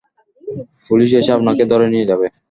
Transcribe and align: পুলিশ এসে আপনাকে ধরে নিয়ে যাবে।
পুলিশ 0.87 1.09
এসে 1.19 1.31
আপনাকে 1.37 1.63
ধরে 1.71 1.85
নিয়ে 1.93 2.09
যাবে। 2.11 2.27